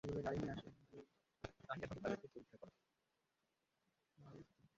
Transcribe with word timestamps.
তাই 0.03 0.37
এভাবে 1.77 1.99
তাদেরকে 1.99 2.27
পরীক্ষা 2.27 2.57
করা 2.57 2.71
হয়। 4.17 4.43